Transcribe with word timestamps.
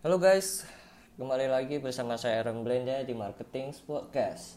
Halo 0.00 0.16
guys, 0.16 0.64
kembali 1.20 1.52
lagi 1.52 1.76
bersama 1.76 2.16
saya 2.16 2.40
Aaron 2.40 2.64
Blenda 2.64 3.04
di 3.04 3.12
Marketing 3.12 3.68
Podcast. 3.84 4.56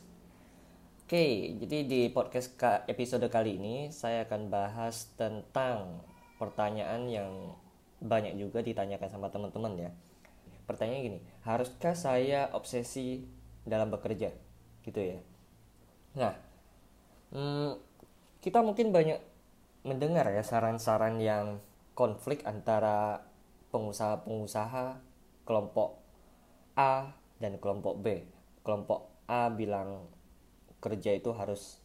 Oke, 1.04 1.52
jadi 1.60 1.84
di 1.84 2.08
podcast 2.16 2.56
episode 2.88 3.28
kali 3.28 3.60
ini 3.60 3.92
saya 3.92 4.24
akan 4.24 4.48
bahas 4.48 5.12
tentang 5.20 6.00
pertanyaan 6.40 7.12
yang 7.12 7.60
banyak 8.00 8.40
juga 8.40 8.64
ditanyakan 8.64 9.12
sama 9.12 9.28
teman-teman 9.36 9.76
ya. 9.76 9.92
Pertanyaan 10.64 11.12
gini, 11.12 11.20
haruskah 11.44 11.92
saya 11.92 12.48
obsesi 12.56 13.28
dalam 13.68 13.92
bekerja? 13.92 14.32
Gitu 14.80 15.00
ya. 15.04 15.20
Nah, 16.24 16.40
hmm, 17.36 17.84
kita 18.40 18.64
mungkin 18.64 18.96
banyak 18.96 19.20
mendengar 19.84 20.24
ya 20.32 20.40
saran-saran 20.40 21.20
yang 21.20 21.60
konflik 22.00 22.48
antara 22.48 23.28
pengusaha-pengusaha 23.76 25.12
kelompok 25.44 26.00
A 26.74 27.14
dan 27.38 27.60
kelompok 27.60 28.00
B. 28.00 28.24
Kelompok 28.64 29.12
A 29.28 29.52
bilang 29.52 30.08
kerja 30.84 31.16
itu 31.16 31.32
harus 31.32 31.80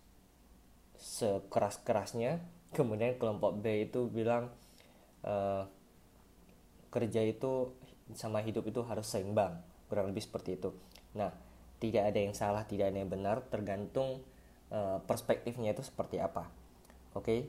sekeras-kerasnya, 0.98 2.42
kemudian 2.74 3.14
kelompok 3.18 3.62
B 3.62 3.86
itu 3.86 4.10
bilang 4.10 4.50
uh, 5.22 5.66
kerja 6.90 7.22
itu 7.22 7.74
sama 8.16 8.42
hidup 8.42 8.66
itu 8.66 8.82
harus 8.82 9.06
seimbang, 9.06 9.62
kurang 9.86 10.10
lebih 10.10 10.24
seperti 10.24 10.58
itu. 10.58 10.74
Nah, 11.14 11.30
tidak 11.78 12.10
ada 12.10 12.18
yang 12.18 12.34
salah, 12.34 12.66
tidak 12.66 12.90
ada 12.90 12.98
yang 12.98 13.10
benar, 13.10 13.46
tergantung 13.46 14.26
uh, 14.74 14.98
perspektifnya 15.06 15.76
itu 15.76 15.86
seperti 15.86 16.18
apa. 16.18 16.50
Oke, 17.14 17.22
okay? 17.22 17.40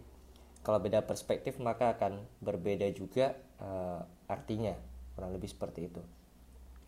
kalau 0.62 0.78
beda 0.78 1.08
perspektif 1.08 1.58
maka 1.58 1.98
akan 1.98 2.22
berbeda 2.44 2.86
juga 2.94 3.34
uh, 3.64 4.04
artinya 4.30 4.76
kurang 5.20 5.36
lebih 5.36 5.52
seperti 5.52 5.92
itu. 5.92 6.00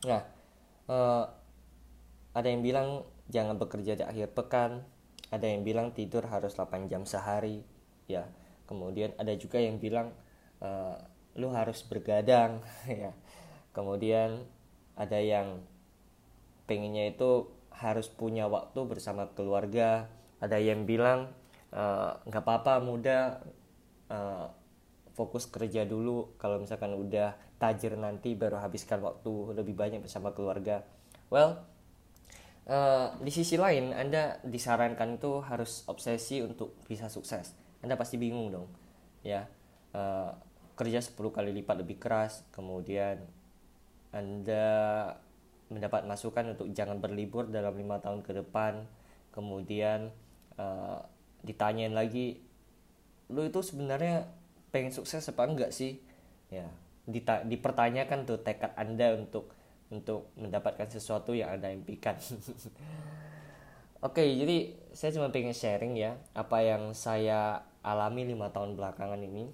Nah 0.07 0.23
uh, 0.87 1.27
ada 2.31 2.47
yang 2.47 2.63
bilang 2.63 3.03
jangan 3.27 3.59
bekerja 3.59 3.99
di 3.99 4.03
akhir 4.07 4.31
pekan 4.31 4.87
ada 5.31 5.47
yang 5.47 5.67
bilang 5.67 5.91
tidur 5.91 6.23
harus 6.31 6.55
8 6.55 6.87
jam 6.87 7.03
sehari 7.03 7.59
ya. 8.07 8.23
Kemudian 8.63 9.11
ada 9.19 9.35
juga 9.35 9.59
yang 9.59 9.83
bilang 9.83 10.15
uh, 10.63 10.95
lu 11.35 11.51
harus 11.51 11.83
bergadang 11.83 12.63
ya. 12.87 13.11
Kemudian 13.75 14.47
ada 14.95 15.19
yang 15.19 15.59
pengennya 16.71 17.11
itu 17.11 17.51
harus 17.71 18.07
punya 18.07 18.47
waktu 18.47 18.79
bersama 18.87 19.27
keluarga 19.35 20.07
ada 20.39 20.55
yang 20.59 20.87
bilang 20.87 21.31
nggak 22.27 22.43
uh, 22.43 22.47
apa-apa 22.47 22.83
muda 22.83 23.39
uh, 24.11 24.51
fokus 25.13 25.47
kerja 25.47 25.83
dulu. 25.83 26.35
Kalau 26.39 26.59
misalkan 26.61 26.95
udah 26.95 27.35
tajir 27.61 27.93
nanti 27.99 28.33
baru 28.33 28.57
habiskan 28.57 29.03
waktu 29.03 29.55
lebih 29.55 29.75
banyak 29.75 30.01
bersama 30.01 30.31
keluarga. 30.33 30.83
Well 31.31 31.61
uh, 32.67 33.15
di 33.19 33.31
sisi 33.31 33.55
lain 33.55 33.95
anda 33.95 34.39
disarankan 34.43 35.17
itu 35.19 35.41
harus 35.43 35.85
obsesi 35.87 36.43
untuk 36.43 36.79
bisa 36.87 37.07
sukses. 37.07 37.53
Anda 37.81 37.97
pasti 37.97 38.15
bingung 38.19 38.53
dong 38.53 38.67
ya. 39.25 39.45
Uh, 39.91 40.31
kerja 40.79 41.03
10 41.03 41.19
kali 41.19 41.51
lipat 41.51 41.83
lebih 41.83 41.99
keras 41.99 42.47
kemudian 42.55 43.19
anda 44.15 44.65
mendapat 45.71 46.03
masukan 46.03 46.55
untuk 46.55 46.67
jangan 46.75 46.99
berlibur 46.99 47.47
dalam 47.47 47.75
lima 47.75 47.99
tahun 48.03 48.23
ke 48.23 48.43
depan. 48.43 48.83
Kemudian 49.31 50.11
uh, 50.59 50.99
ditanyain 51.47 51.95
lagi 51.95 52.43
lu 53.31 53.47
itu 53.47 53.63
sebenarnya 53.63 54.27
pengen 54.71 54.91
sukses 54.95 55.23
apa 55.27 55.43
enggak 55.45 55.71
sih? 55.75 55.99
Ya 56.51 56.67
Dita 57.05 57.43
dipertanyakan 57.43 58.23
tuh 58.23 58.39
tekad 58.39 58.71
anda 58.79 59.13
untuk 59.15 59.51
untuk 59.91 60.31
mendapatkan 60.39 60.87
sesuatu 60.87 61.35
yang 61.35 61.59
anda 61.59 61.69
impikan. 61.69 62.15
Oke 64.07 64.23
jadi 64.23 64.73
saya 64.95 65.13
cuma 65.13 65.29
pengen 65.29 65.53
sharing 65.53 65.93
ya 65.99 66.17
apa 66.33 66.63
yang 66.63 66.95
saya 66.97 67.67
alami 67.85 68.25
lima 68.25 68.49
tahun 68.49 68.79
belakangan 68.79 69.19
ini. 69.21 69.51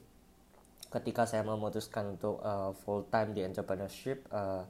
Ketika 0.87 1.27
saya 1.27 1.43
memutuskan 1.43 2.15
untuk 2.15 2.39
uh, 2.39 2.71
full 2.71 3.11
time 3.11 3.35
di 3.35 3.43
entrepreneurship 3.43 4.23
uh, 4.31 4.63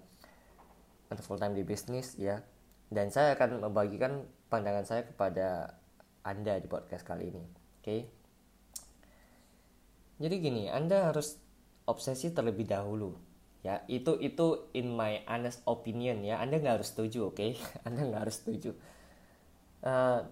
atau 1.13 1.24
full 1.24 1.38
time 1.38 1.53
di 1.53 1.62
bisnis 1.62 2.18
ya. 2.18 2.41
Dan 2.88 3.12
saya 3.12 3.36
akan 3.36 3.68
membagikan 3.68 4.24
pandangan 4.47 4.88
saya 4.88 5.03
kepada 5.03 5.75
anda 6.28 6.59
di 6.59 6.68
podcast 6.68 7.07
kali 7.07 7.31
ini 7.31 7.40
oke? 7.40 7.84
okay? 7.84 8.02
Jadi 10.18 10.36
gini 10.42 10.64
anda 10.70 11.14
harus 11.14 11.38
obsesi 11.88 12.34
terlebih 12.34 12.68
dahulu 12.68 13.16
ya. 13.68 13.82
Itu 13.92 14.16
itu 14.24 14.72
in 14.72 14.94
my 14.94 15.28
honest 15.28 15.60
opinion 15.68 16.22
ya. 16.24 16.40
Anda 16.40 16.64
nggak 16.64 16.82
harus 16.82 16.96
setuju 16.96 17.32
oke? 17.32 17.40
Okay? 17.40 17.60
anda 17.88 18.08
nggak 18.08 18.22
harus 18.28 18.38
setuju. 18.40 18.72
Uh, 19.82 20.24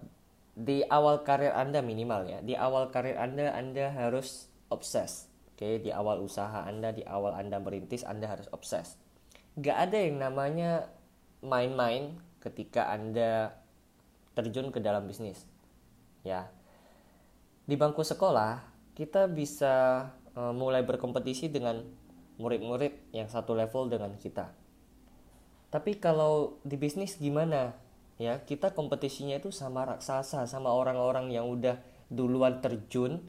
di 0.56 0.80
awal 0.88 1.20
karir 1.20 1.52
anda 1.52 1.84
minimal 1.84 2.24
ya. 2.24 2.38
Di 2.40 2.54
awal 2.54 2.88
karir 2.88 3.20
anda 3.20 3.52
anda 3.52 3.92
harus 3.92 4.48
obses 4.72 5.28
oke? 5.52 5.64
Okay? 5.64 5.80
di 5.80 5.90
awal 5.90 6.20
usaha 6.24 6.64
anda 6.64 6.92
di 6.92 7.04
awal 7.04 7.36
anda 7.36 7.60
merintis 7.60 8.04
anda 8.08 8.28
harus 8.28 8.46
obses. 8.52 8.96
Nggak 9.56 9.78
ada 9.88 9.98
yang 10.00 10.16
namanya 10.20 10.70
main-main 11.40 12.16
ketika 12.40 12.92
anda 12.92 13.56
terjun 14.36 14.68
ke 14.68 14.80
dalam 14.80 15.08
bisnis 15.08 15.44
ya. 16.24 16.48
Di 17.66 17.74
bangku 17.74 18.06
sekolah 18.06 18.75
kita 18.96 19.28
bisa 19.28 20.08
uh, 20.32 20.56
mulai 20.56 20.80
berkompetisi 20.82 21.52
dengan 21.52 21.84
murid-murid 22.40 23.12
yang 23.12 23.28
satu 23.28 23.52
level 23.52 23.92
dengan 23.92 24.16
kita. 24.16 24.52
Tapi 25.68 26.00
kalau 26.00 26.56
di 26.64 26.80
bisnis 26.80 27.20
gimana? 27.20 27.76
Ya, 28.16 28.40
kita 28.40 28.72
kompetisinya 28.72 29.36
itu 29.36 29.52
sama 29.52 29.84
raksasa, 29.84 30.48
sama 30.48 30.72
orang-orang 30.72 31.28
yang 31.28 31.52
udah 31.52 31.76
duluan 32.08 32.64
terjun 32.64 33.20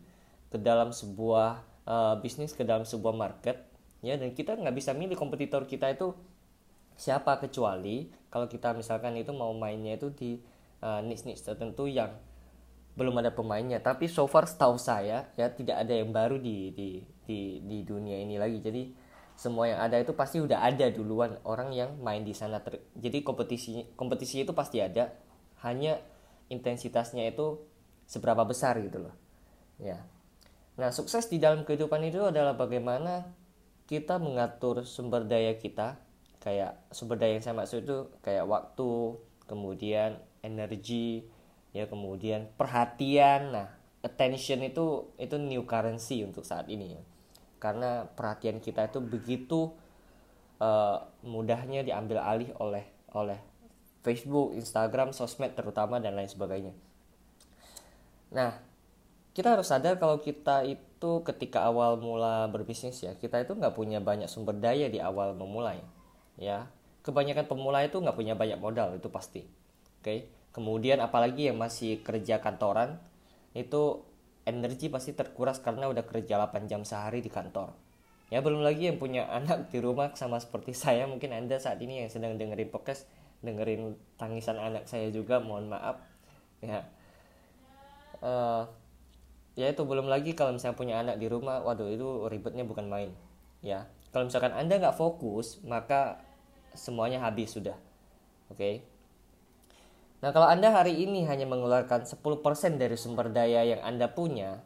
ke 0.47 0.55
dalam 0.55 0.95
sebuah 0.95 1.59
uh, 1.83 2.15
bisnis, 2.23 2.55
ke 2.55 2.63
dalam 2.63 2.87
sebuah 2.87 3.11
market, 3.11 3.67
ya. 3.99 4.15
Dan 4.15 4.31
kita 4.31 4.55
nggak 4.55 4.71
bisa 4.71 4.95
milih 4.95 5.19
kompetitor 5.19 5.67
kita 5.67 5.91
itu 5.91 6.15
siapa 6.95 7.35
kecuali 7.43 8.09
kalau 8.31 8.47
kita 8.47 8.71
misalkan 8.73 9.19
itu 9.19 9.35
mau 9.35 9.51
mainnya 9.51 9.99
itu 9.99 10.07
di 10.15 10.39
uh, 10.79 11.03
niche-niche 11.03 11.43
tertentu 11.43 11.85
yang 11.91 12.15
belum 12.97 13.21
ada 13.21 13.29
pemainnya. 13.29 13.77
Tapi 13.77 14.09
so 14.09 14.25
far 14.25 14.49
setahu 14.49 14.81
saya 14.81 15.29
ya 15.37 15.47
tidak 15.53 15.85
ada 15.85 15.93
yang 15.93 16.09
baru 16.09 16.41
di 16.41 16.73
di 16.73 16.89
di 17.23 17.61
di 17.61 17.77
dunia 17.85 18.17
ini 18.17 18.41
lagi. 18.41 18.57
Jadi 18.57 19.05
semua 19.37 19.69
yang 19.69 19.79
ada 19.85 20.01
itu 20.01 20.17
pasti 20.17 20.41
udah 20.41 20.65
ada 20.65 20.89
duluan 20.89 21.37
orang 21.45 21.69
yang 21.69 22.01
main 22.01 22.25
di 22.25 22.33
sana 22.33 22.57
ter. 22.57 22.81
Jadi 22.97 23.21
kompetisi 23.21 23.85
kompetisi 23.93 24.41
itu 24.41 24.57
pasti 24.57 24.81
ada. 24.81 25.13
Hanya 25.61 26.01
intensitasnya 26.49 27.29
itu 27.29 27.61
seberapa 28.09 28.41
besar 28.49 28.81
gitu 28.81 29.05
loh. 29.05 29.13
Ya. 29.77 30.01
Nah 30.81 30.89
sukses 30.89 31.29
di 31.29 31.37
dalam 31.37 31.69
kehidupan 31.69 32.01
itu 32.01 32.25
adalah 32.25 32.57
bagaimana 32.57 33.29
kita 33.85 34.17
mengatur 34.17 34.81
sumber 34.89 35.21
daya 35.29 35.53
kita. 35.53 36.01
Kayak 36.41 36.81
sumber 36.89 37.21
daya 37.21 37.37
yang 37.37 37.45
saya 37.45 37.53
maksud 37.53 37.85
itu 37.85 37.97
kayak 38.25 38.49
waktu 38.49 39.21
kemudian 39.45 40.17
energi 40.41 41.29
ya 41.77 41.85
kemudian 41.85 42.49
perhatian 42.57 43.53
nah 43.53 43.67
attention 44.01 44.65
itu 44.65 45.13
itu 45.21 45.37
new 45.37 45.63
currency 45.69 46.25
untuk 46.25 46.41
saat 46.41 46.65
ini 46.65 46.97
ya 46.97 47.01
karena 47.61 48.09
perhatian 48.13 48.57
kita 48.57 48.89
itu 48.89 49.01
begitu 49.01 49.73
uh, 50.61 50.97
mudahnya 51.21 51.85
diambil 51.85 52.21
alih 52.21 52.49
oleh 52.57 52.85
oleh 53.13 53.39
Facebook, 54.07 54.55
Instagram, 54.55 55.11
sosmed 55.11 55.51
terutama 55.51 55.99
dan 55.99 56.15
lain 56.15 56.31
sebagainya. 56.31 56.71
Nah, 58.31 58.55
kita 59.35 59.59
harus 59.59 59.67
sadar 59.67 59.99
kalau 59.99 60.23
kita 60.23 60.63
itu 60.63 61.11
ketika 61.27 61.67
awal 61.67 61.99
mula 61.99 62.47
berbisnis 62.47 63.03
ya, 63.03 63.19
kita 63.19 63.43
itu 63.43 63.51
nggak 63.51 63.75
punya 63.75 63.99
banyak 63.99 64.31
sumber 64.31 64.55
daya 64.55 64.87
di 64.87 65.03
awal 65.03 65.35
memulai. 65.35 65.83
Ya, 66.39 66.71
kebanyakan 67.03 67.51
pemula 67.51 67.83
itu 67.83 67.99
nggak 67.99 68.15
punya 68.15 68.39
banyak 68.39 68.63
modal 68.63 68.95
itu 68.95 69.11
pasti. 69.11 69.43
Oke, 69.99 70.03
okay? 70.07 70.19
Kemudian 70.57 70.97
apalagi 70.97 71.53
yang 71.53 71.61
masih 71.61 72.01
kerja 72.01 72.41
kantoran 72.41 72.97
itu 73.53 74.01
energi 74.41 74.89
pasti 74.89 75.13
terkuras 75.13 75.61
karena 75.61 75.85
udah 75.85 76.01
kerja 76.01 76.41
8 76.41 76.65
jam 76.65 76.81
sehari 76.81 77.21
di 77.21 77.29
kantor. 77.29 77.77
Ya 78.33 78.41
belum 78.41 78.65
lagi 78.65 78.89
yang 78.89 78.97
punya 78.97 79.29
anak 79.37 79.69
di 79.69 79.77
rumah 79.77 80.17
sama 80.17 80.41
seperti 80.41 80.73
saya 80.73 81.05
mungkin 81.05 81.29
anda 81.29 81.61
saat 81.61 81.77
ini 81.77 82.01
yang 82.01 82.09
sedang 82.09 82.41
dengerin 82.41 82.73
podcast 82.73 83.05
dengerin 83.45 83.93
tangisan 84.17 84.57
anak 84.57 84.89
saya 84.89 85.13
juga 85.13 85.37
mohon 85.37 85.69
maaf. 85.69 86.01
Ya. 86.65 86.89
Uh, 88.17 88.65
ya 89.53 89.69
itu 89.69 89.85
belum 89.85 90.09
lagi 90.09 90.33
kalau 90.33 90.57
misalnya 90.57 90.73
punya 90.73 90.95
anak 90.97 91.21
di 91.21 91.29
rumah 91.29 91.61
waduh 91.61 91.85
itu 91.85 92.25
ribetnya 92.25 92.65
bukan 92.65 92.89
main. 92.89 93.13
Ya. 93.61 93.85
Kalau 94.09 94.25
misalkan 94.25 94.57
anda 94.57 94.81
nggak 94.81 94.97
fokus 94.97 95.61
maka 95.61 96.17
semuanya 96.73 97.21
habis 97.21 97.53
sudah. 97.53 97.77
Oke? 98.49 98.57
okay? 98.57 98.96
Nah, 100.17 100.33
kalau 100.33 100.49
Anda 100.49 100.73
hari 100.73 100.97
ini 100.97 101.29
hanya 101.29 101.45
mengeluarkan 101.45 102.09
10% 102.09 102.81
dari 102.81 102.97
sumber 102.97 103.29
daya 103.29 103.61
yang 103.61 103.81
Anda 103.85 104.09
punya, 104.09 104.65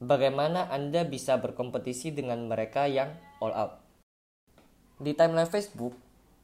bagaimana 0.00 0.72
Anda 0.72 1.04
bisa 1.04 1.36
berkompetisi 1.36 2.16
dengan 2.16 2.48
mereka 2.48 2.88
yang 2.88 3.12
all 3.44 3.52
out? 3.52 3.80
di 5.00 5.16
timeline 5.16 5.48
Facebook 5.48 5.96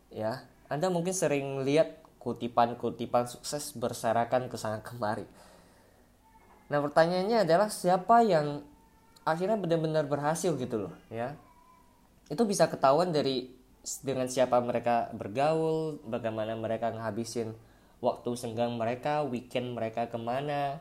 ya 0.09 0.41
anda 0.73 0.89
mungkin 0.89 1.13
sering 1.13 1.61
lihat 1.63 2.01
kutipan-kutipan 2.19 3.29
sukses 3.29 3.77
berserakan 3.77 4.49
ke 4.49 4.57
sana 4.57 4.81
kemari 4.81 5.29
nah 6.73 6.81
pertanyaannya 6.81 7.45
adalah 7.45 7.69
siapa 7.69 8.25
yang 8.25 8.65
akhirnya 9.29 9.61
benar-benar 9.61 10.09
berhasil 10.09 10.57
gitu 10.57 10.89
loh 10.89 10.95
ya 11.13 11.37
itu 12.33 12.43
bisa 12.49 12.67
ketahuan 12.67 13.13
dari 13.13 13.53
dengan 14.03 14.27
siapa 14.27 14.59
mereka 14.59 15.13
bergaul 15.15 16.03
bagaimana 16.03 16.59
mereka 16.59 16.91
ngabisin 16.91 17.55
waktu 18.07 18.39
senggang 18.39 18.79
mereka 18.79 19.27
weekend 19.27 19.75
mereka 19.75 20.07
ke 20.07 20.15
mana 20.15 20.79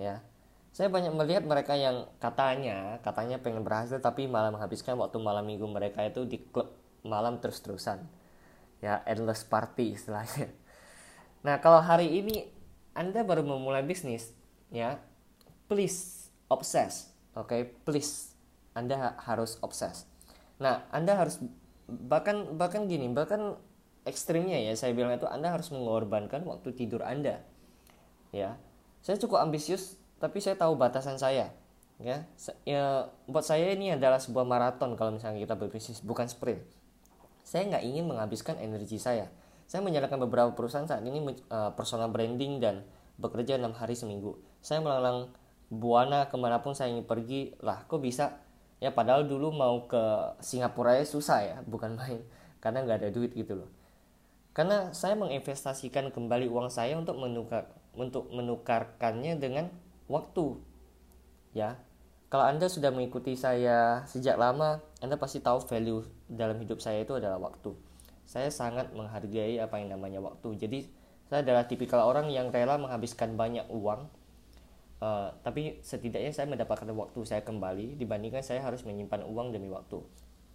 ya. 0.00 0.24
Saya 0.72 0.88
banyak 0.88 1.12
melihat 1.12 1.44
mereka 1.44 1.76
yang 1.76 2.08
katanya 2.16 2.96
katanya 3.04 3.36
pengen 3.36 3.60
berhasil 3.60 4.00
tapi 4.00 4.24
malah 4.24 4.48
menghabiskan 4.48 4.96
waktu 4.96 5.20
malam 5.20 5.44
minggu 5.44 5.68
mereka 5.68 6.00
itu 6.08 6.24
di 6.24 6.40
klub 6.40 6.72
malam 7.04 7.36
terus-terusan. 7.44 8.08
Ya 8.80 9.04
endless 9.04 9.44
party 9.44 9.96
istilahnya. 9.96 10.48
Nah 11.42 11.58
kalau 11.58 11.82
hari 11.82 12.22
ini 12.22 12.46
anda 12.94 13.26
baru 13.26 13.42
memulai 13.42 13.82
bisnis 13.82 14.30
ya 14.70 15.02
please 15.66 16.30
obses 16.46 17.10
oke? 17.34 17.50
Okay? 17.50 17.66
please 17.82 18.38
anda 18.78 19.18
harus 19.18 19.58
obses. 19.58 20.06
Nah 20.62 20.86
anda 20.94 21.18
harus 21.18 21.42
bahkan 21.90 22.54
bahkan 22.54 22.86
gini 22.86 23.10
bahkan 23.10 23.58
ekstrimnya 24.02 24.58
ya. 24.58 24.74
Saya 24.74 24.92
bilang 24.94 25.14
itu 25.14 25.26
anda 25.30 25.50
harus 25.50 25.70
mengorbankan 25.70 26.42
waktu 26.46 26.74
tidur 26.74 27.02
anda. 27.06 27.42
Ya. 28.34 28.58
Saya 29.02 29.18
cukup 29.18 29.42
ambisius 29.42 29.98
tapi 30.22 30.38
saya 30.38 30.54
tahu 30.58 30.78
batasan 30.78 31.18
saya. 31.18 31.50
Ya, 32.02 32.26
ya 32.66 33.14
buat 33.30 33.46
saya 33.46 33.78
ini 33.78 33.94
adalah 33.94 34.18
sebuah 34.18 34.42
maraton 34.42 34.98
kalau 34.98 35.14
misalnya 35.14 35.38
kita 35.38 35.54
berbisnis 35.54 36.02
bukan 36.02 36.26
sprint. 36.26 36.58
Saya 37.46 37.70
nggak 37.70 37.84
ingin 37.86 38.10
menghabiskan 38.10 38.58
energi 38.58 38.98
saya. 38.98 39.30
Saya 39.70 39.86
menjalankan 39.86 40.18
beberapa 40.26 40.50
perusahaan 40.50 40.86
saat 40.86 41.06
ini 41.06 41.22
uh, 41.22 41.70
personal 41.78 42.10
branding 42.10 42.58
dan 42.58 42.82
bekerja 43.22 43.54
enam 43.54 43.70
hari 43.70 43.94
seminggu. 43.94 44.34
Saya 44.58 44.82
melalang 44.82 45.30
buana 45.70 46.26
ke 46.26 46.34
mana 46.34 46.58
pun 46.58 46.74
saya 46.74 46.90
ingin 46.90 47.06
pergi 47.06 47.54
lah 47.62 47.86
kok 47.86 48.02
bisa? 48.02 48.42
Ya 48.82 48.90
padahal 48.90 49.30
dulu 49.30 49.54
mau 49.54 49.86
ke 49.86 50.02
Singapura 50.42 50.98
ya 50.98 51.06
susah 51.06 51.38
ya 51.46 51.56
bukan 51.62 51.94
main. 51.94 52.26
Karena 52.58 52.82
nggak 52.82 52.98
ada 52.98 53.10
duit 53.14 53.30
gitu 53.30 53.62
loh 53.62 53.81
karena 54.52 54.92
saya 54.92 55.16
menginvestasikan 55.16 56.12
kembali 56.12 56.48
uang 56.48 56.68
saya 56.68 56.96
untuk 57.00 57.16
menukar 57.16 57.72
untuk 57.96 58.28
menukarkannya 58.32 59.40
dengan 59.40 59.72
waktu. 60.08 60.60
Ya 61.56 61.80
kalau 62.32 62.48
anda 62.48 62.68
sudah 62.68 62.92
mengikuti 62.92 63.36
saya 63.36 64.04
sejak 64.08 64.40
lama 64.40 64.80
anda 65.00 65.20
pasti 65.20 65.40
tahu 65.40 65.60
value 65.64 66.04
dalam 66.28 66.56
hidup 66.60 66.80
saya 66.80 67.04
itu 67.04 67.16
adalah 67.16 67.40
waktu. 67.40 67.72
Saya 68.28 68.48
sangat 68.48 68.92
menghargai 68.96 69.60
apa 69.60 69.76
yang 69.80 69.92
namanya 69.92 70.20
waktu. 70.20 70.56
Jadi 70.56 70.88
saya 71.28 71.40
adalah 71.44 71.64
tipikal 71.64 72.04
orang 72.04 72.28
yang 72.28 72.52
rela 72.52 72.76
menghabiskan 72.76 73.36
banyak 73.36 73.64
uang 73.72 74.08
uh, 75.02 75.28
tapi 75.42 75.82
setidaknya 75.82 76.30
saya 76.30 76.46
mendapatkan 76.46 76.86
waktu 76.94 77.20
saya 77.26 77.42
kembali 77.42 77.98
dibandingkan 77.98 78.46
saya 78.46 78.62
harus 78.62 78.86
menyimpan 78.86 79.26
uang 79.26 79.50
demi 79.50 79.66
waktu. 79.68 79.98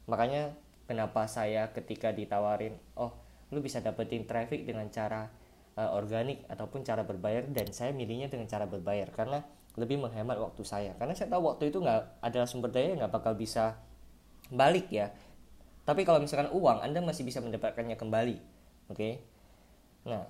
Makanya 0.07 0.55
kenapa 0.87 1.27
saya 1.27 1.73
ketika 1.75 2.15
ditawarin 2.15 2.79
oh 2.95 3.26
lu 3.51 3.63
bisa 3.63 3.79
dapetin 3.79 4.27
traffic 4.27 4.67
dengan 4.67 4.87
cara 4.91 5.31
uh, 5.77 5.95
organik 5.95 6.43
ataupun 6.51 6.83
cara 6.83 7.05
berbayar 7.07 7.47
dan 7.47 7.71
saya 7.71 7.95
milihnya 7.95 8.27
dengan 8.27 8.49
cara 8.49 8.67
berbayar 8.67 9.07
karena 9.13 9.45
lebih 9.77 10.01
menghemat 10.01 10.41
waktu 10.41 10.65
saya. 10.65 10.91
Karena 10.97 11.13
saya 11.13 11.29
tahu 11.29 11.53
waktu 11.53 11.69
itu 11.69 11.77
nggak 11.79 12.19
adalah 12.25 12.49
sumber 12.49 12.73
daya 12.73 12.97
nggak 12.97 13.13
bakal 13.13 13.37
bisa 13.37 13.77
balik 14.49 14.89
ya. 14.89 15.13
Tapi 15.87 16.03
kalau 16.03 16.19
misalkan 16.19 16.51
uang 16.51 16.83
anda 16.83 16.99
masih 16.99 17.23
bisa 17.23 17.39
mendapatkannya 17.39 17.95
kembali 17.95 18.37
oke? 18.91 18.97
Okay? 18.97 19.13
nah 20.07 20.23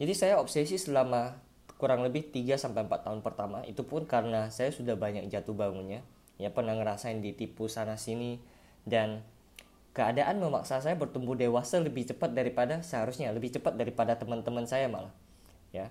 jadi 0.00 0.12
saya 0.16 0.34
obsesi 0.40 0.80
selama 0.80 1.36
kurang 1.78 2.02
lebih 2.02 2.32
3 2.32 2.56
sampai 2.56 2.88
4 2.88 3.04
tahun 3.04 3.20
pertama 3.20 3.60
itu 3.68 3.84
pun 3.84 4.08
karena 4.08 4.48
saya 4.50 4.74
sudah 4.74 4.98
banyak 4.98 5.30
jatuh 5.30 5.54
bangunnya. 5.54 6.02
Ya 6.34 6.50
pernah 6.50 6.74
ngerasain 6.74 7.22
ditipu 7.22 7.70
sana 7.70 7.94
sini 7.94 8.42
dan 8.82 9.22
keadaan 9.94 10.42
memaksa 10.42 10.82
saya 10.82 10.98
bertumbuh 10.98 11.38
dewasa 11.38 11.78
lebih 11.78 12.04
cepat 12.04 12.34
daripada 12.34 12.82
seharusnya 12.82 13.30
lebih 13.30 13.54
cepat 13.54 13.78
daripada 13.78 14.18
teman-teman 14.18 14.66
saya 14.66 14.90
malah 14.90 15.14
ya. 15.70 15.88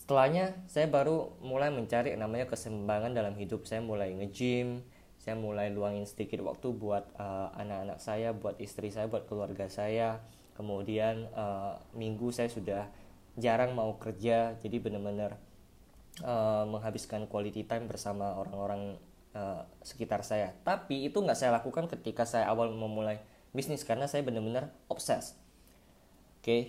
Setelahnya 0.00 0.56
saya 0.70 0.88
baru 0.88 1.34
mulai 1.44 1.68
mencari 1.68 2.14
namanya 2.14 2.46
keseimbangan 2.46 3.10
dalam 3.12 3.34
hidup. 3.34 3.66
Saya 3.66 3.82
mulai 3.82 4.14
nge-gym 4.16 4.80
saya 5.26 5.34
mulai 5.34 5.74
luangin 5.74 6.06
sedikit 6.06 6.38
waktu 6.46 6.70
buat 6.70 7.02
uh, 7.18 7.50
anak-anak 7.58 7.98
saya 7.98 8.30
buat 8.30 8.62
istri 8.62 8.94
saya 8.94 9.10
buat 9.10 9.26
keluarga 9.26 9.66
saya. 9.66 10.22
Kemudian 10.54 11.26
uh, 11.34 11.82
minggu 11.98 12.30
saya 12.30 12.46
sudah 12.46 12.86
jarang 13.34 13.74
mau 13.74 13.98
kerja 13.98 14.54
jadi 14.62 14.76
benar-benar 14.78 15.36
uh, 16.22 16.64
menghabiskan 16.70 17.26
quality 17.26 17.66
time 17.66 17.90
bersama 17.90 18.38
orang-orang 18.38 18.96
uh, 19.36 19.60
sekitar 19.84 20.24
saya. 20.24 20.56
Tapi 20.64 21.04
itu 21.04 21.20
nggak 21.20 21.36
saya 21.36 21.60
lakukan 21.60 21.92
ketika 21.92 22.24
saya 22.24 22.48
awal 22.48 22.72
memulai 22.72 23.20
bisnis 23.52 23.84
karena 23.84 24.08
saya 24.08 24.24
benar-benar 24.24 24.72
obses. 24.88 25.36
Oke. 26.40 26.44
Okay? 26.44 26.62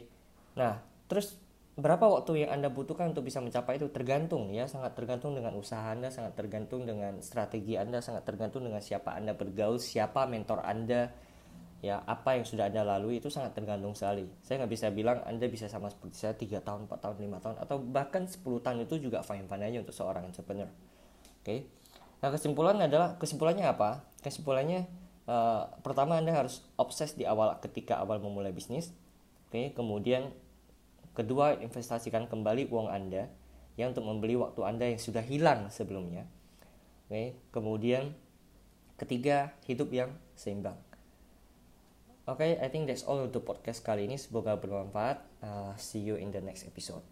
nah 0.57 0.81
terus 1.05 1.37
berapa 1.77 2.01
waktu 2.09 2.49
yang 2.49 2.57
anda 2.57 2.73
butuhkan 2.73 3.13
untuk 3.13 3.23
bisa 3.23 3.39
mencapai 3.39 3.77
itu? 3.77 3.87
Tergantung 3.93 4.49
ya 4.51 4.65
sangat 4.65 4.97
tergantung 4.97 5.37
dengan 5.37 5.53
usaha 5.55 5.93
anda 5.93 6.09
sangat 6.09 6.33
tergantung 6.33 6.83
dengan 6.83 7.21
strategi 7.21 7.77
anda 7.77 8.01
sangat 8.01 8.25
tergantung 8.25 8.65
dengan 8.65 8.81
siapa 8.81 9.13
anda 9.13 9.37
bergaul 9.37 9.77
siapa 9.77 10.25
mentor 10.25 10.65
anda 10.65 11.13
ya 11.77 12.01
apa 12.09 12.41
yang 12.41 12.45
sudah 12.49 12.73
anda 12.73 12.81
lalui 12.81 13.21
itu 13.21 13.29
sangat 13.29 13.53
tergantung 13.53 13.93
sekali. 13.93 14.25
Saya 14.41 14.65
nggak 14.65 14.73
bisa 14.73 14.87
bilang 14.89 15.21
anda 15.29 15.45
bisa 15.45 15.69
sama 15.69 15.93
seperti 15.93 16.17
saya 16.17 16.33
tiga 16.33 16.57
tahun 16.65 16.89
4 16.89 16.97
tahun 16.97 17.17
lima 17.21 17.37
tahun 17.37 17.61
atau 17.61 17.77
bahkan 17.77 18.25
10 18.25 18.41
tahun 18.41 18.77
itu 18.89 18.95
juga 18.97 19.21
fine 19.21 19.45
fine 19.45 19.65
aja 19.69 19.77
untuk 19.85 19.93
seorang 19.93 20.25
entrepreneur. 20.25 20.65
Oke. 20.65 21.45
okay? 21.45 21.59
Nah 22.23 22.29
kesimpulan 22.33 22.77
adalah 22.81 23.15
kesimpulannya 23.21 23.65
apa? 23.69 24.01
Kesimpulannya 24.25 24.89
uh, 25.29 25.69
pertama 25.85 26.17
Anda 26.17 26.33
harus 26.33 26.65
obses 26.79 27.13
di 27.13 27.29
awal 27.29 27.57
ketika 27.61 28.01
awal 28.01 28.17
memulai 28.17 28.49
bisnis. 28.49 28.89
Oke, 29.47 29.51
okay? 29.53 29.65
kemudian 29.71 30.33
kedua 31.13 31.55
investasikan 31.61 32.27
kembali 32.27 32.67
uang 32.67 32.89
Anda 32.91 33.31
ya 33.79 33.85
untuk 33.87 34.03
membeli 34.03 34.35
waktu 34.35 34.61
Anda 34.65 34.85
yang 34.91 35.01
sudah 35.01 35.23
hilang 35.23 35.69
sebelumnya. 35.69 36.25
Oke, 37.07 37.13
okay? 37.13 37.27
kemudian 37.53 38.17
ketiga 38.97 39.53
hidup 39.69 39.93
yang 39.93 40.11
seimbang. 40.33 40.75
Oke, 42.27 42.43
okay, 42.43 42.51
I 42.59 42.67
think 42.67 42.91
that's 42.91 43.07
all 43.07 43.23
untuk 43.23 43.47
podcast 43.47 43.79
kali 43.87 44.03
ini. 44.03 44.19
Semoga 44.19 44.59
bermanfaat. 44.59 45.23
Uh, 45.39 45.71
see 45.79 46.03
you 46.03 46.19
in 46.19 46.27
the 46.35 46.43
next 46.43 46.67
episode. 46.67 47.05